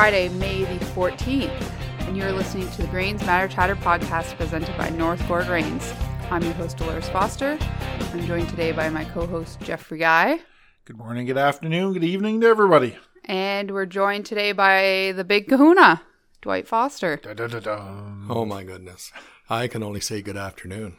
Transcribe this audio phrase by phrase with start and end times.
[0.00, 1.62] Friday, May the 14th,
[2.08, 5.92] and you're listening to the Grains Matter Chatter podcast presented by North Gore Grains.
[6.30, 7.58] I'm your host, Delores Foster.
[7.60, 10.40] I'm joined today by my co host, Jeffrey Guy.
[10.86, 12.96] Good morning, good afternoon, good evening to everybody.
[13.26, 16.00] And we're joined today by the big kahuna,
[16.40, 17.16] Dwight Foster.
[17.16, 18.28] Da-da-da-dum.
[18.30, 19.12] Oh my goodness.
[19.50, 20.96] I can only say good afternoon.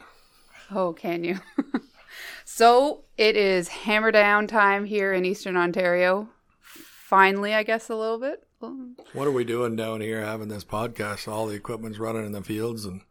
[0.70, 1.40] Oh, can you?
[2.44, 6.28] so it is hammer down time here in Eastern Ontario.
[6.60, 8.46] Finally, I guess, a little bit.
[9.12, 11.26] What are we doing down here having this podcast?
[11.30, 13.02] All the equipment's running in the fields and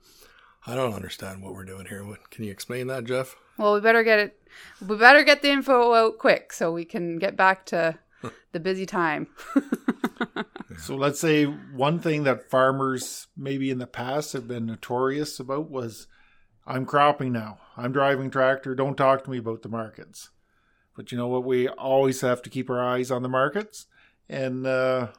[0.66, 2.04] I don't understand what we're doing here.
[2.04, 3.36] What, can you explain that, Geoff?
[3.58, 4.40] Well, we better get it.
[4.86, 7.98] We better get the info out quick so we can get back to
[8.52, 9.28] the busy time.
[10.82, 15.70] So let's say one thing that farmers maybe in the past have been notorious about
[15.70, 16.08] was
[16.66, 17.60] I'm cropping now.
[17.78, 18.74] I'm driving tractor.
[18.74, 20.32] Don't talk to me about the markets.
[20.96, 21.44] But you know what?
[21.44, 23.86] We always have to keep our eyes on the markets.
[24.28, 25.10] And uh,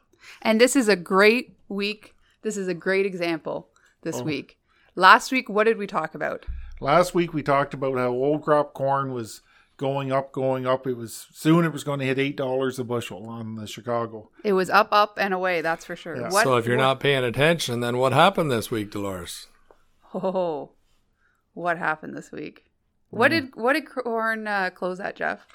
[0.40, 2.14] And this is a great week.
[2.42, 3.68] This is a great example
[4.02, 4.24] this Oh.
[4.24, 4.58] week.
[4.94, 6.46] Last week, what did we talk about?
[6.80, 9.40] last week we talked about how old crop corn was
[9.76, 10.84] going up, going up.
[10.84, 14.30] It was soon it was going to hit eight dollars a bushel on the Chicago.
[14.42, 15.60] It was up, up, and away.
[15.60, 16.16] That's for sure.
[16.16, 16.30] Yeah.
[16.30, 19.46] What, so if you're what- not paying attention, then what happened this week, Delores?
[20.14, 20.70] oh,
[21.54, 22.64] what happened this week?
[23.10, 25.46] What did what did corn uh, close at, Geoff?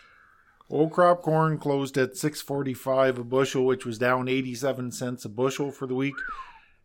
[0.69, 5.71] Old crop corn closed at 645 a bushel, which was down 87 cents a bushel
[5.71, 6.15] for the week.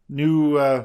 [0.09, 0.85] New uh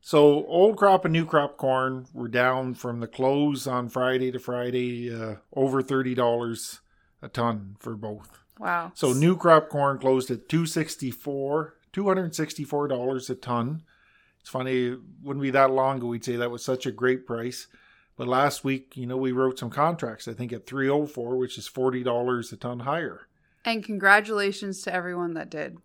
[0.00, 4.40] so old crop and new crop corn were down from the close on Friday to
[4.40, 6.80] Friday uh, over $30
[7.22, 8.40] a ton for both.
[8.58, 8.90] Wow.
[8.94, 13.82] So new crop corn closed at 264 $264 a ton.
[14.40, 17.26] It's funny, it wouldn't be that long ago we'd say that was such a great
[17.26, 17.68] price.
[18.22, 21.68] But last week, you know, we wrote some contracts, I think at 304, which is
[21.68, 23.22] $40 a ton higher.
[23.64, 25.78] And congratulations to everyone that did.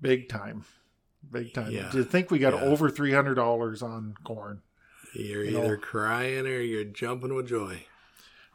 [0.00, 0.64] Big time.
[1.30, 1.70] Big time.
[1.70, 1.90] Yeah.
[1.90, 2.62] To think we got Yeah.
[2.62, 4.62] over $300 on corn.
[5.12, 7.84] You're You know- either crying or you're jumping with joy.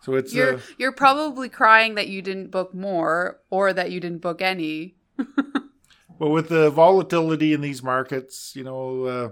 [0.02, 4.00] So it's You're uh, you're probably crying that you didn't book more or that you
[4.00, 4.96] didn't book any.
[5.16, 9.29] but with the volatility in these markets, you know, uh,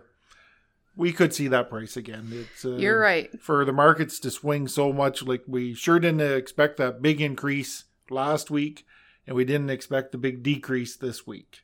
[0.95, 2.29] we could see that price again.
[2.31, 3.29] It's uh, You're right.
[3.41, 5.23] for the markets to swing so much.
[5.23, 8.85] Like we sure didn't expect that big increase last week,
[9.25, 11.61] and we didn't expect the big decrease this week.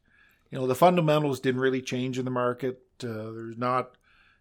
[0.50, 2.81] You know, the fundamentals didn't really change in the market.
[3.03, 3.91] Uh, there's not,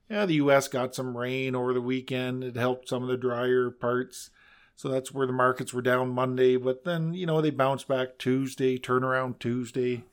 [0.09, 0.67] yeah, the U.S.
[0.69, 2.43] got some rain over the weekend.
[2.43, 4.31] It helped some of the drier parts.
[4.75, 6.57] So that's where the markets were down Monday.
[6.57, 10.05] But then, you know, they bounced back Tuesday, turnaround Tuesday.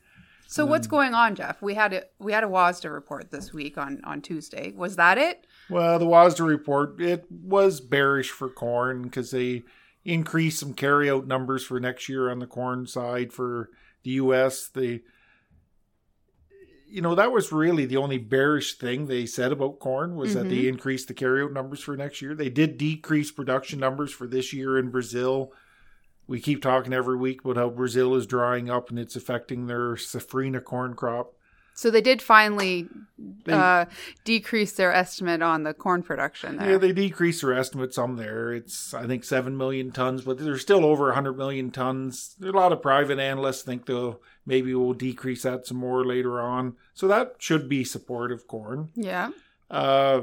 [0.46, 1.60] So what's um, going on, Geoff?
[1.60, 4.72] We had a we had a WASDA report this week on on Tuesday.
[4.76, 5.46] Was that it?
[5.68, 9.64] Well, the WASDA report it was bearish for corn because they
[10.04, 13.70] increased some carryout numbers for next year on the corn side for
[14.04, 14.68] the U.S.
[14.68, 15.02] They,
[16.88, 20.48] you know, that was really the only bearish thing they said about corn was that
[20.48, 20.68] they mm-hmm.
[20.68, 22.34] increased the carryout numbers for next year.
[22.36, 25.52] They did decrease production numbers for this year in Brazil.
[26.26, 29.94] We keep talking every week about how Brazil is drying up and it's affecting their
[29.94, 31.32] safrinha corn crop.
[31.74, 32.88] So they did finally
[33.44, 33.84] They- uh,
[34.24, 36.70] decrease their estimate on the corn production there.
[36.72, 38.50] Yeah, they decreased their estimate some there.
[38.50, 42.34] It's I think seven million tons, but they're still over hundred million tons.
[42.38, 46.40] There a lot of private analysts think they'll maybe we'll decrease that some more later
[46.40, 46.76] on.
[46.94, 48.88] So that should be supportive corn.
[48.94, 49.30] yeah.
[49.70, 50.22] Uh,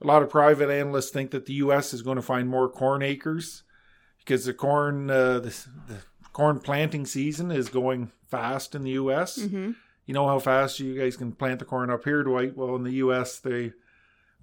[0.00, 1.94] a lot of private analysts think that the U.S.
[1.94, 3.62] is going to find more corn acres
[4.24, 5.98] because the corn uh, the, the
[6.32, 9.72] corn planting season is going fast in the U.S hmm
[10.04, 12.56] you know how fast you guys can plant the corn up here, Dwight.
[12.56, 13.72] Well, in the U.S., they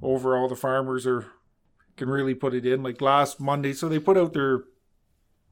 [0.02, 1.26] overall the farmers are
[1.98, 2.82] can really put it in.
[2.82, 4.64] Like last Monday, so they put out their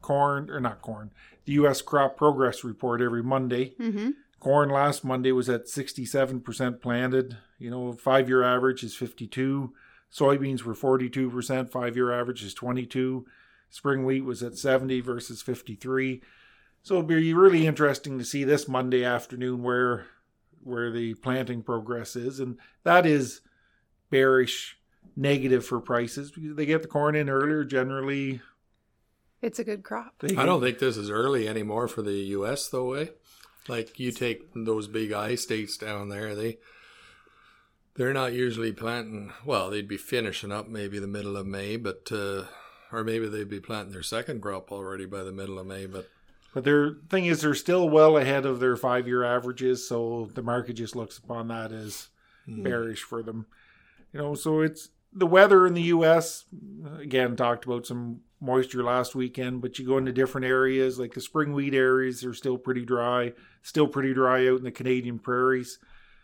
[0.02, 1.12] corn or not corn,
[1.46, 1.82] the U.S.
[1.82, 3.74] crop progress report every Monday.
[3.78, 7.38] hmm Corn last Monday was at sixty-seven percent planted.
[7.58, 9.73] You know, five-year average is fifty-two.
[10.14, 11.72] Soybeans were forty-two percent.
[11.72, 13.26] Five-year average is twenty-two.
[13.69, 16.22] Spring wheat was at seventy versus fifty-three.
[16.84, 20.05] So it'll be really interesting to see this Monday afternoon where
[20.64, 23.41] where the planting progress is, and that is
[24.09, 24.78] bearish,
[25.16, 27.64] negative for prices because they get the corn in earlier.
[27.64, 28.41] Generally,
[29.41, 30.16] It's a good crop.
[30.20, 32.67] they I don't think this is early anymore for the U.S.
[32.67, 33.11] though, way.
[33.67, 36.58] Like you take those big I states down there, they
[37.96, 39.34] they're not usually planting.
[39.46, 42.43] Well, they'd be finishing up maybe the middle of May, but uh,
[42.91, 45.85] or maybe they'd be planting their second crop already by the middle of May.
[45.85, 46.09] But
[46.53, 50.73] But their thing is, they're still well ahead of their five-year averages, so the market
[50.73, 52.09] just looks upon that as
[52.45, 52.63] hmm.
[52.63, 53.47] bearish for them.
[54.13, 56.45] You know, so it's the weather in the U.S.
[56.99, 61.22] again talked about some moisture last weekend, but you go into different areas like the
[61.22, 65.79] spring wheat areas are still pretty dry, still pretty dry out in the Canadian prairies.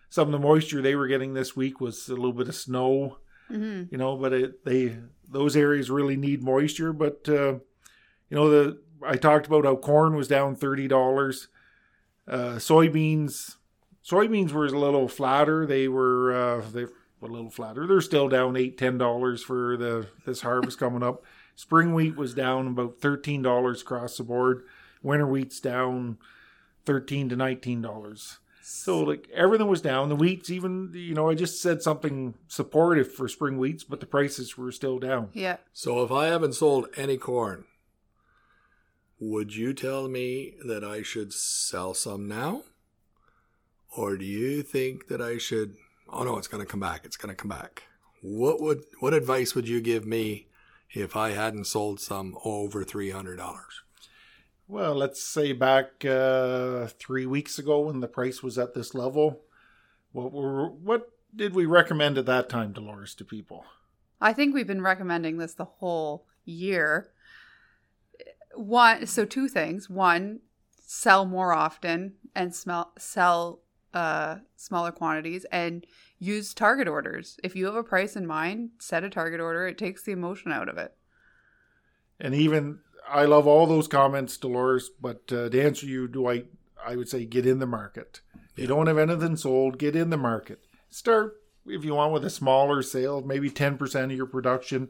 [0.10, 3.18] Some of the moisture they were getting this week was a little bit of snow,
[3.48, 4.98] hmm you know, but it, they
[5.30, 6.94] those areas really need moisture.
[6.94, 7.54] But uh,
[8.30, 11.48] you know, the I talked about how corn was down thirty dollars,
[12.28, 13.56] uh, soybeans.
[14.06, 15.66] Soybeans were a little flatter.
[15.66, 17.88] They were uh, they a little flatter.
[17.88, 21.24] They're still down eight ten dollars for the this harvest coming up.
[21.56, 24.63] Spring wheat was down about thirteen dollars across the board.
[25.01, 26.18] Winter wheat's down
[26.86, 28.39] thirteen to nineteen dollars.
[28.65, 30.10] So like everything was down.
[30.10, 34.06] The wheats even you know I just said something supportive for spring wheats, but the
[34.06, 35.30] prices were still down.
[35.33, 35.57] Yeah.
[35.74, 37.65] So if I haven't sold any corn,
[39.19, 42.63] would you tell me that I should sell some now?
[43.95, 45.75] Or do you think that I should
[46.15, 47.06] Oh no, it's going to come back.
[47.06, 47.83] It's going to come back.
[48.21, 50.48] What would what advice would you give me
[50.92, 53.38] if I hadn't sold some over $300?
[54.68, 59.42] Well, let's say back uh, three weeks ago when the price was at this level,
[60.12, 63.65] what were what did we recommend at that time, Delores, to people?
[64.21, 67.12] I think we've been recommending this the whole year.
[68.56, 69.89] One, so two things.
[69.89, 70.39] One,
[70.80, 73.62] sell more often and smell, sell
[73.94, 75.86] uh, smaller quantities and
[76.19, 77.39] use target orders.
[77.44, 79.68] If you have a price in mind, set a target order.
[79.68, 80.95] It takes the emotion out of it.
[82.19, 82.80] And even
[83.13, 84.89] I love all those comments, Delores.
[85.00, 86.48] But uh, to answer you, Dwight,
[86.83, 88.21] I I would say get in the market.
[88.51, 90.65] If you don't have anything sold, get in the market.
[90.89, 94.89] Start if you want with a smaller sale, maybe ten percent of your production.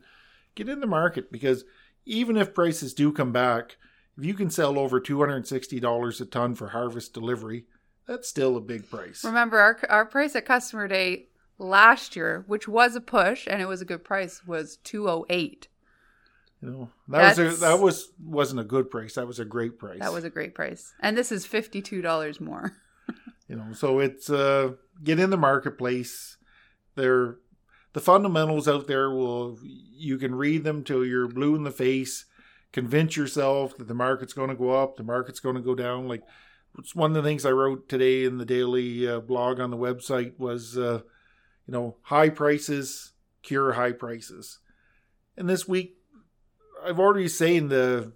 [0.55, 1.65] Get in the market because
[2.05, 3.77] even if prices do come back,
[4.17, 7.65] if you can sell over two hundred and sixty dollars a ton for harvest delivery,
[8.07, 9.23] that's still a big price.
[9.23, 11.27] Remember, our, our price at customer day
[11.57, 15.67] last year, which was a push and it was a good price, was 208.
[16.63, 19.15] You know that was a, that was wasn't a good price.
[19.15, 19.99] That was a great price.
[19.99, 20.93] That was a great price.
[21.01, 22.71] And this is $52 more.
[23.47, 24.71] you know so it's uh
[25.03, 26.37] get in the marketplace
[26.95, 27.37] they're
[27.93, 32.25] the fundamentals out there will you can read them till you're blue in the face
[32.71, 36.07] convince yourself that the market's going to go up the market's going to go down
[36.07, 36.23] like
[36.79, 39.77] it's one of the things i wrote today in the daily uh, blog on the
[39.77, 41.01] website was uh
[41.67, 43.11] you know high prices
[43.41, 44.59] cure high prices
[45.37, 45.97] and this week
[46.85, 48.11] i've already saying the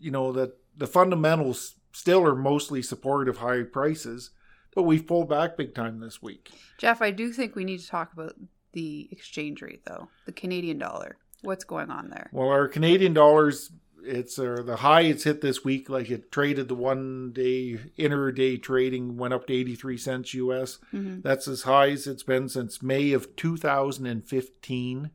[0.00, 4.30] you know that the fundamentals still are mostly supportive of high prices
[4.74, 6.50] but we've pulled back big time this week.
[6.78, 8.34] Geoff, I do think we need to talk about
[8.72, 10.08] the exchange rate, though.
[10.26, 11.16] The Canadian dollar.
[11.42, 12.30] What's going on there?
[12.32, 13.72] Well, our Canadian dollars,
[14.04, 15.90] it's uh, the high it's hit this week.
[15.90, 20.78] Like it traded the one day intraday trading went up to eighty three cents US.
[20.90, 25.10] hmm That's as high as it's been since May of two thousand and fifteen.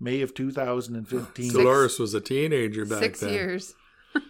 [0.00, 1.50] May of two thousand and fifteen.
[1.52, 3.32] Delores was a teenager back Six then.
[3.32, 3.74] years.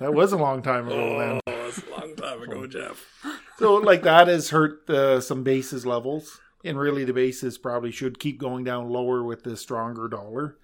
[0.00, 1.18] That was a long time ago.
[1.18, 1.40] Then.
[1.46, 3.06] Oh, that's a long time ago, Geoff.
[3.58, 8.18] So like that has hurt uh, some bases levels, and really the bases probably should
[8.18, 10.58] keep going down lower with the stronger dollar.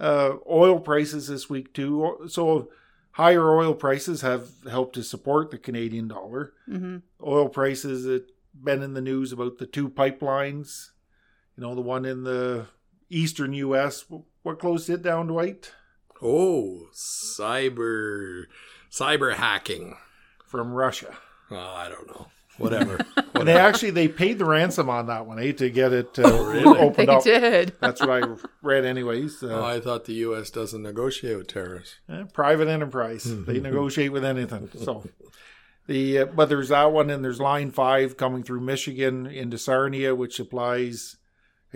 [0.00, 2.26] Uh, oil prices this week too.
[2.28, 2.70] So
[3.12, 6.52] higher oil prices have helped to support the Canadian dollar.
[6.66, 8.24] hmm Oil prices that
[8.54, 10.90] been in the news about the two pipelines.
[11.56, 12.66] You know the one in the
[13.10, 14.04] eastern U.S.
[14.42, 15.72] What closed it down, Dwight?
[16.22, 18.44] Oh, cyber
[18.90, 19.96] cyber hacking.
[20.46, 21.16] From Russia.
[21.50, 22.28] Oh, I don't know.
[22.58, 22.98] Whatever.
[23.36, 26.22] And they actually they paid the ransom on that one, eh, to get it uh,
[26.24, 26.78] Oh, really?
[26.78, 27.22] opened They up.
[27.22, 27.74] did.
[27.82, 29.42] That's what I read, anyways.
[29.42, 30.48] Uh, oh, I thought the U.S.
[30.48, 31.96] doesn't negotiate with terrorists.
[32.08, 33.24] eh, private enterprise.
[33.46, 34.70] they negotiate with anything.
[34.74, 35.04] So
[35.86, 40.14] the uh, but there's that one, and there's Line Five coming through Michigan into Sarnia,
[40.14, 41.16] which supplies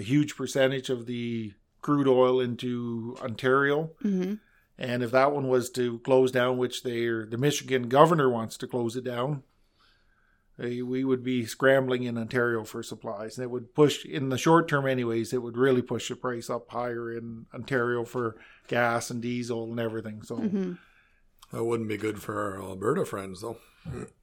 [0.01, 1.53] a huge percentage of the
[1.83, 3.91] crude oil into Ontario.
[4.03, 4.35] hmm
[4.79, 8.67] And if that one was to close down, which they the Michigan governor wants to
[8.67, 9.43] close it down,
[10.59, 13.37] eh, we would be scrambling in Ontario for supplies.
[13.37, 16.49] And it would push, in the short term, anyways, it would really push the price
[16.51, 18.37] up higher in Ontario for
[18.69, 20.23] gas and diesel and everything.
[20.23, 20.73] So, hmm
[21.53, 23.59] That wouldn't be good for our Alberta friends, though.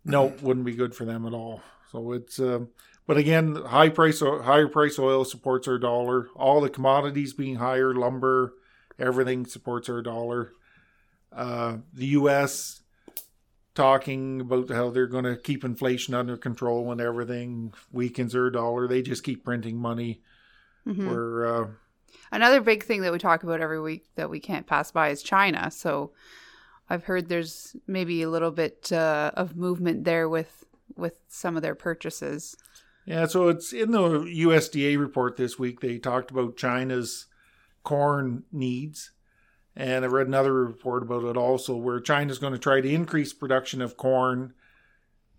[0.05, 1.61] no, wouldn't be good for them at all.
[1.91, 2.69] So it's, um,
[3.07, 6.27] but again, high price, higher price oil supports our dollar.
[6.35, 8.53] All the commodities being higher, lumber,
[8.99, 10.51] everything supports our dollar.
[11.31, 12.81] Uh, the U.S.
[13.75, 18.87] talking about how they're going to keep inflation under control and everything weakens our dollar.
[18.87, 20.21] They just keep printing money.
[20.85, 21.67] hmm We're uh,
[22.31, 25.23] Another big thing that we talk about every week that we can't pass by is
[25.23, 25.71] China.
[25.71, 26.11] So
[26.89, 31.61] I've heard there's maybe a little bit uh, of movement there with with some of
[31.61, 32.55] their purchases.
[33.07, 35.79] Yeah, so it's in the USDA report this week.
[35.79, 37.27] They talked about China's
[37.83, 39.11] corn needs.
[39.77, 43.31] And I read another report about it also, where China's going to try to increase
[43.31, 44.53] production of corn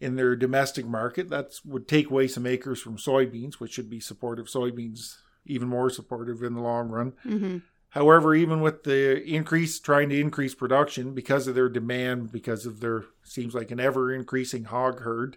[0.00, 1.28] in their domestic market.
[1.28, 4.46] That would take away some acres from soybeans, which should be supportive.
[4.46, 7.12] Soybeans even more supportive in the long run.
[7.26, 7.58] Mm-hmm.
[7.90, 12.80] However, even with the increase, trying to increase production because of their demand, because of
[12.80, 15.36] their seems like an ever increasing hog herd,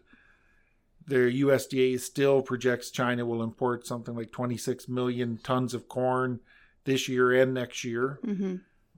[1.08, 6.40] the USDA still projects China will import something like 26 million tons of corn
[6.84, 8.20] this year and next year.
[8.26, 8.56] Mm-hmm.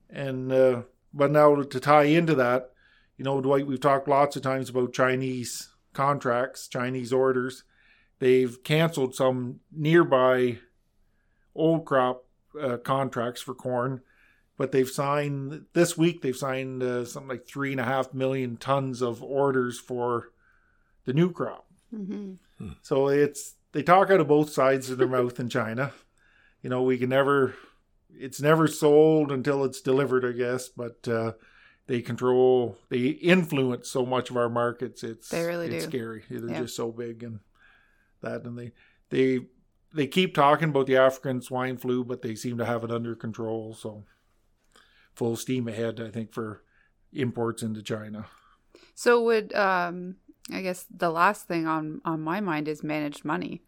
[0.09, 0.81] And uh,
[1.13, 2.71] but now to tie into that,
[3.17, 7.63] you know, Dwight, we've talked lots of times about Chinese contracts, Chinese orders.
[8.19, 10.59] They've canceled some nearby
[11.55, 12.25] old crop
[12.59, 14.01] uh, contracts for corn,
[14.57, 16.21] but they've signed this week.
[16.21, 20.31] They've signed uh, something like three and a half million tons of orders for
[21.05, 21.65] the new crop.
[21.93, 22.67] Mm-hmm.
[22.81, 25.91] So it's they talk out of both sides of their mouth in China.
[26.61, 27.55] You know, we can never.
[28.15, 30.69] It's never sold until it's delivered, I guess.
[30.69, 31.33] But uh,
[31.87, 35.03] they control, they influence so much of our markets.
[35.03, 35.89] It's They really it's do.
[35.91, 36.23] scary.
[36.29, 36.61] They're Yeah.
[36.61, 37.39] just so big and
[38.21, 38.71] that, and they
[39.09, 39.39] they
[39.95, 43.15] they keep talking about the African swine flu, but they seem to have it under
[43.15, 43.73] control.
[43.73, 44.03] So
[45.15, 46.63] full steam ahead, I think, for
[47.11, 48.27] imports into China.
[48.95, 50.17] So would um
[50.51, 53.61] I guess the last thing on on my mind is managed money.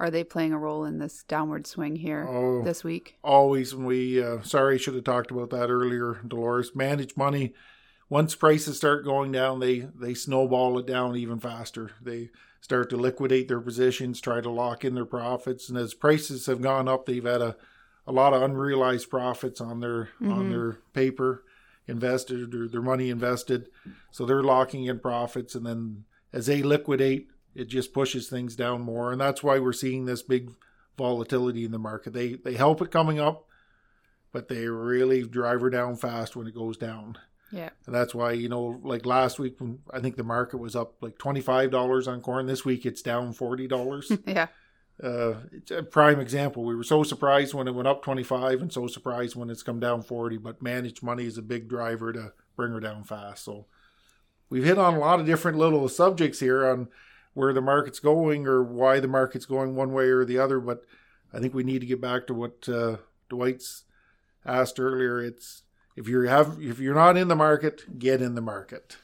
[0.00, 2.62] Are they playing a role in this downward swing here Oh.
[2.64, 3.16] this week?
[3.22, 7.54] always when we uh, sorry should have talked about that earlier delores Managed money
[8.08, 12.96] once prices start going down they they snowball it down even faster they start to
[12.96, 17.06] liquidate their positions try to lock in their profits and as prices have gone up
[17.06, 17.56] they've had a,
[18.06, 20.50] a lot of unrealized profits on their on Mhm.
[20.50, 21.44] their paper
[21.86, 23.68] invested or their money invested
[24.10, 28.80] so they're locking in profits and then as they liquidate it just pushes things down
[28.80, 30.50] more and that's why we're seeing this big
[30.96, 32.12] volatility in the market.
[32.12, 33.46] They they help it coming up,
[34.32, 37.18] but they really drive her down fast when it goes down.
[37.50, 37.70] Yeah.
[37.86, 40.94] And that's why, you know, like last week when I think the market was up
[41.00, 42.46] like twenty five dollars on corn.
[42.46, 44.10] This week it's down forty dollars.
[44.26, 44.48] Yeah.
[45.02, 46.64] Uh it's a prime example.
[46.64, 49.62] We were so surprised when it went up twenty five and so surprised when it's
[49.62, 53.44] come down forty, but managed money is a big driver to bring her down fast.
[53.44, 53.66] So
[54.48, 56.88] we've hit on a lot of different little subjects here on
[57.32, 60.60] where the market's going or why the market's going one way or the other.
[60.60, 60.84] But
[61.32, 62.98] I think we need to get back to what uh,
[63.28, 63.82] Dwight's
[64.46, 65.20] asked earlier.
[65.20, 65.62] It's
[65.96, 68.98] if you have if you're not in the market, get in the market.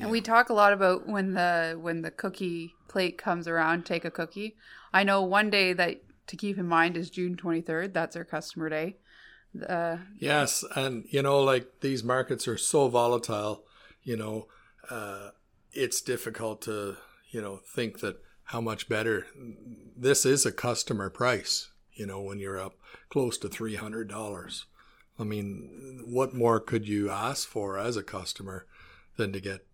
[0.00, 4.04] And we talk a lot about when the when the cookie plate comes around, take
[4.04, 4.56] a cookie.
[4.92, 7.92] I know one day that to keep in mind is June 23rd.
[7.92, 8.96] That's our customer day.
[9.68, 13.64] Uh, Yes, and you know, like these markets are so volatile.
[14.02, 14.48] You know,
[14.90, 15.30] uh,
[15.72, 16.96] it's difficult to
[17.30, 19.26] you know think that how much better
[19.96, 21.68] this is a customer price.
[21.92, 22.76] You know, when you're up
[23.10, 24.64] close to three hundred dollars.
[25.18, 28.66] I mean, what more could you ask for as a customer
[29.16, 29.66] than to get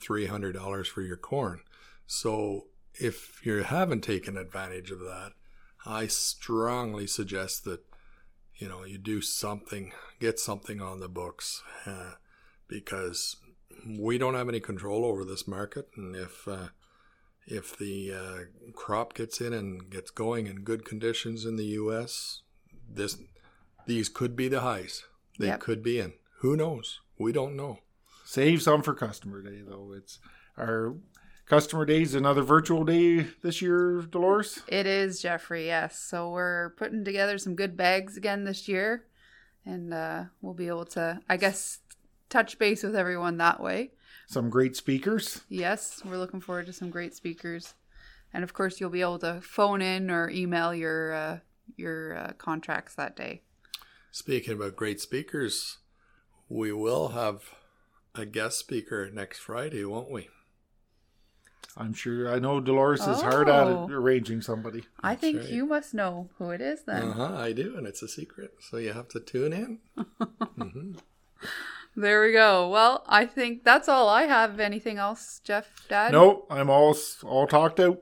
[0.00, 1.60] three hundred dollars for your corn?
[2.06, 2.64] So
[3.00, 5.32] if you haven't taken advantage of that,
[5.86, 7.80] I strongly suggest that
[8.56, 12.12] you know you do something get something on the books uh,
[12.68, 13.36] because
[13.86, 15.88] we don't have any control over this market.
[15.96, 16.68] And if uh,
[17.46, 22.42] if the uh, crop gets in and gets going in good conditions in the US
[22.90, 23.16] this
[23.86, 25.04] these could be the highs.
[25.38, 25.60] They Yep.
[25.60, 26.14] could be in.
[26.40, 27.00] Who knows?
[27.18, 27.78] We don't know.
[28.24, 29.92] Save some for customer day though.
[29.96, 30.18] It's
[30.56, 30.94] our
[31.48, 34.62] customer days another virtual day this year, Delores.
[34.68, 35.98] it is Jeffrey, yes.
[35.98, 39.06] So we're putting together some good bags again this year,
[39.64, 41.78] and uh, we'll be able to, I guess,
[42.28, 43.92] touch base with everyone that way.
[44.26, 45.42] Some great speakers.
[45.48, 47.74] Yes, we're looking forward to some great speakers,
[48.32, 51.38] and of course, you'll be able to phone in or email your uh,
[51.76, 53.42] your uh, contracts that day.
[54.10, 55.78] speaking about great speakers
[56.48, 57.54] we will have
[58.14, 60.28] a guest speaker next Friday won't we
[61.76, 62.32] I'm sure.
[62.32, 63.84] I know Delores is hard at Oh.
[63.88, 64.84] it arranging somebody.
[65.00, 65.48] I That's think right.
[65.48, 67.02] you must know who it is then.
[67.10, 69.78] Uh-huh, I do, and it's a secret, so you have to tune in.
[70.56, 70.92] hmm
[71.96, 72.68] There we go.
[72.68, 74.58] Well, I think that's all I have.
[74.60, 76.12] Anything else, Geoff, Dad?
[76.12, 78.00] No, I'm all all talked out.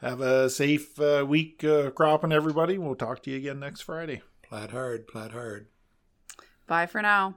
[0.00, 2.76] Have a safe uh, week uh, cropping, everybody.
[2.76, 4.22] We'll talk to you again next Friday.
[4.42, 5.68] Plat hard, plat hard.
[6.66, 7.36] Bye for now.